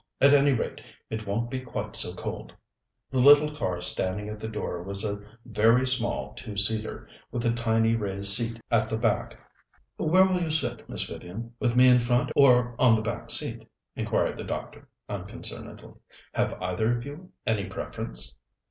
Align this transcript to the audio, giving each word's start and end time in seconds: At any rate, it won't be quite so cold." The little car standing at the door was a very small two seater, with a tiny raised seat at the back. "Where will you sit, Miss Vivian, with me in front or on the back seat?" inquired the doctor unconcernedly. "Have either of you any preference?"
At 0.19 0.33
any 0.33 0.51
rate, 0.51 0.81
it 1.11 1.27
won't 1.27 1.51
be 1.51 1.59
quite 1.59 1.95
so 1.95 2.15
cold." 2.15 2.55
The 3.11 3.19
little 3.19 3.55
car 3.55 3.81
standing 3.81 4.29
at 4.29 4.39
the 4.39 4.47
door 4.47 4.81
was 4.81 5.05
a 5.05 5.23
very 5.45 5.85
small 5.85 6.33
two 6.33 6.57
seater, 6.57 7.07
with 7.31 7.45
a 7.45 7.51
tiny 7.53 7.95
raised 7.95 8.31
seat 8.33 8.59
at 8.71 8.89
the 8.89 8.97
back. 8.97 9.37
"Where 9.97 10.25
will 10.25 10.41
you 10.41 10.49
sit, 10.49 10.89
Miss 10.89 11.03
Vivian, 11.03 11.53
with 11.59 11.75
me 11.75 11.87
in 11.87 11.99
front 11.99 12.31
or 12.35 12.73
on 12.79 12.95
the 12.95 13.03
back 13.03 13.29
seat?" 13.29 13.69
inquired 13.95 14.37
the 14.37 14.43
doctor 14.43 14.87
unconcernedly. 15.07 15.93
"Have 16.33 16.53
either 16.59 16.97
of 16.97 17.05
you 17.05 17.31
any 17.45 17.65
preference?" 17.67 18.33